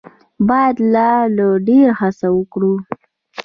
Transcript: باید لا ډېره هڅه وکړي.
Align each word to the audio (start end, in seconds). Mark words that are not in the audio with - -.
باید 0.47 0.75
لا 0.93 1.11
ډېره 1.67 1.93
هڅه 2.01 2.27
وکړي. 2.37 2.73